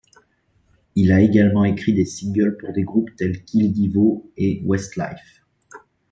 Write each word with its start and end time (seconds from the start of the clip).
Il 0.95 1.11
a 1.11 1.21
également 1.21 1.63
écrit 1.63 1.93
des 1.93 2.05
singles 2.05 2.57
pour 2.57 2.73
des 2.73 2.81
groupes 2.81 3.15
tels 3.17 3.43
qu'Il 3.43 3.71
Divo 3.71 4.31
et 4.35 4.63
Westlife. 4.65 5.43